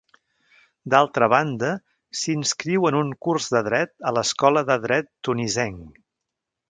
D'altra 0.93 1.27
banda, 1.33 1.69
s'inscriu 2.21 2.87
en 2.91 2.97
un 3.01 3.11
curs 3.27 3.51
de 3.57 3.61
dret 3.71 3.93
a 4.13 4.15
l'Escola 4.19 4.65
de 4.71 4.79
Dret 4.87 5.13
Tunisenc. 5.29 6.01